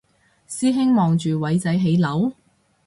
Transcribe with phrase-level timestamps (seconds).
[0.49, 2.31] 師兄望住偉仔起樓？